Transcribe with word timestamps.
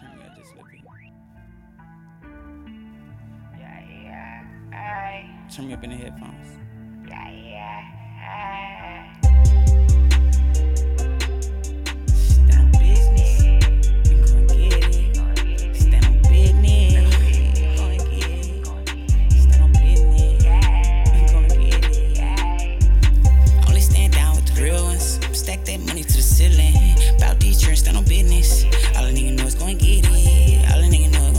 time 0.00 0.20
are 0.20 0.34
just 0.36 0.56
living. 0.56 0.82
Yeah, 3.58 3.80
yeah. 4.72 5.50
Turn 5.54 5.66
me 5.68 5.74
up 5.74 5.84
in 5.84 5.90
the 5.90 5.96
headphones. 5.96 6.58
Yeah, 7.08 7.30
yeah, 7.30 7.82
aye. 8.22 8.70
to 26.10 26.16
the 26.16 26.22
ceiling. 26.22 26.74
About 27.16 27.38
these 27.40 27.60
trends, 27.60 27.80
stand 27.80 27.96
on 27.96 28.04
business. 28.04 28.64
All 28.96 29.04
a 29.04 29.12
nigga 29.12 29.32
know 29.36 29.44
is 29.46 29.54
going 29.54 29.78
get 29.78 30.04
it. 30.04 30.70
All 30.72 30.80
a 30.80 30.88
nigga 30.88 31.10
know 31.12 31.29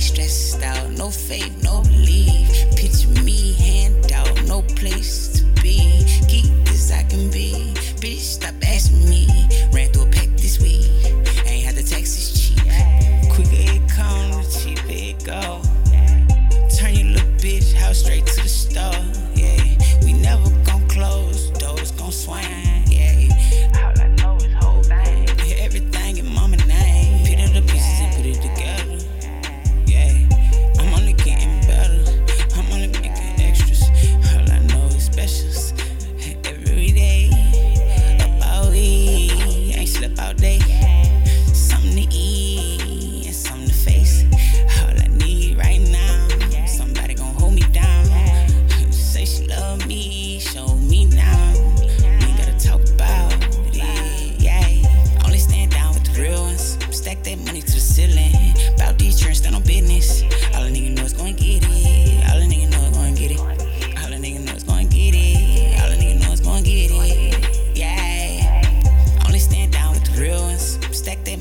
stressed 0.00 0.62
out. 0.62 0.90
No 0.92 1.10
faith, 1.10 1.62
no 1.62 1.82
belief. 1.82 2.48
Picture 2.76 3.08
me 3.22 3.52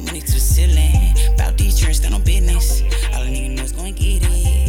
Money 0.09 0.21
to 0.21 0.33
the 0.33 0.39
ceiling. 0.39 1.13
About 1.35 1.55
these 1.55 1.79
drinks, 1.79 1.99
that 1.99 2.09
no 2.09 2.17
business. 2.17 2.81
All 3.13 3.23
the 3.23 3.29
niggas 3.29 3.55
know 3.55 3.63
is 3.63 3.71
gonna 3.71 3.91
get 3.91 4.23
it. 4.23 4.68